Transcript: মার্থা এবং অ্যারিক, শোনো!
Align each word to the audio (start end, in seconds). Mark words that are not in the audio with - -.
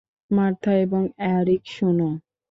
মার্থা 0.31 0.71
এবং 0.85 1.01
অ্যারিক, 1.17 1.63
শোনো! 1.75 2.09